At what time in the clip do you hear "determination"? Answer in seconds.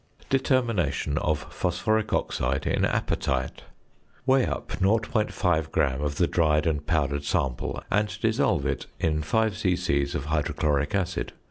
0.31-1.19